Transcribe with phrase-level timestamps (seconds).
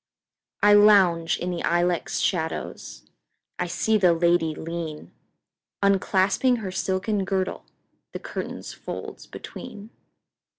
[0.63, 5.11] I lounge in the ilex shadows,I see the lady lean,
[5.83, 7.65] Unclasping her silken girdle,
[8.11, 9.91] The curtain's folds between.